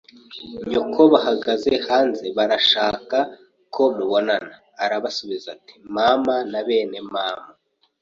nyoko 0.69 0.99
bahagaze 1.13 1.71
hanze 1.87 2.25
barashaka 2.37 3.17
ko 3.73 3.83
mubonana 3.95 4.53
Arabasubiza 4.83 5.47
ati 5.55 5.73
mama 5.95 6.35
na 6.51 6.59
bene 6.67 6.99
mama 7.13 7.51